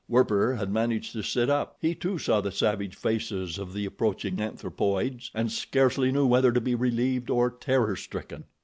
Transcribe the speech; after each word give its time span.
Werper 0.07 0.55
had 0.55 0.71
managed 0.71 1.11
to 1.13 1.21
sit 1.21 1.47
up. 1.47 1.77
He, 1.79 1.93
too, 1.93 2.17
saw 2.17 2.41
the 2.41 2.51
savage 2.51 2.95
faces 2.95 3.59
of 3.59 3.71
the 3.71 3.85
approaching 3.85 4.41
anthropoids 4.41 5.29
and 5.35 5.51
scarcely 5.51 6.11
knew 6.11 6.25
whether 6.25 6.51
to 6.51 6.59
be 6.59 6.73
relieved 6.73 7.29
or 7.29 7.51
terror 7.51 7.95
stricken. 7.95 8.45